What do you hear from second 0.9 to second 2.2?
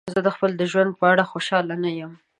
په اړه خوشحاله نه یم.